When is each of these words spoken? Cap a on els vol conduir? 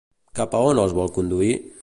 Cap 0.39 0.55
a 0.59 0.61
on 0.71 0.81
els 0.85 0.97
vol 1.01 1.15
conduir? 1.19 1.53